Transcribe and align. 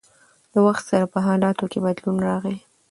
د 0.53 0.55
وخت 0.67 0.83
سره 0.91 1.05
په 1.13 1.19
حالاتو 1.25 1.65
کښې 1.71 1.79
بدلون 1.85 2.17
راغی 2.27 2.57